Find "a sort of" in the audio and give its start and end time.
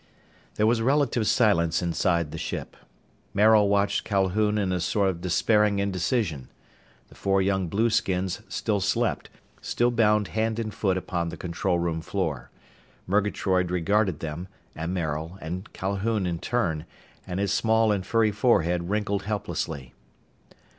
4.73-5.21